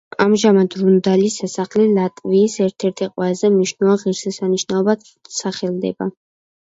[0.23, 5.05] ამჟამად რუნდალის სასახლე ლატვიის ერთ-ერთ ყველაზე მნიშვნელოვან ღირსშესანიშნაობად
[5.41, 6.09] სახელდება.